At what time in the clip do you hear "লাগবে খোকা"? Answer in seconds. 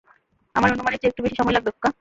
1.53-1.89